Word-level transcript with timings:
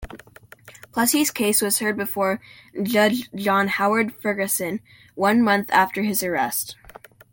Plessy's 0.91 1.29
case 1.29 1.61
was 1.61 1.77
heard 1.77 1.95
before 1.95 2.41
Judge 2.81 3.29
John 3.35 3.67
Howard 3.67 4.15
Ferguson 4.19 4.79
one 5.13 5.43
month 5.43 5.69
after 5.71 6.01
his 6.01 6.23
arrest. 6.23 6.75